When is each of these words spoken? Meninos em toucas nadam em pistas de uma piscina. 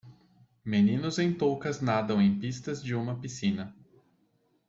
Meninos 0.65 1.19
em 1.19 1.31
toucas 1.31 1.79
nadam 1.79 2.19
em 2.19 2.39
pistas 2.39 2.83
de 2.83 2.95
uma 2.95 3.19
piscina. 3.19 3.71